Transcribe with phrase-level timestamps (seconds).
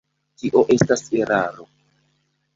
[0.43, 1.69] Tio estas eraro.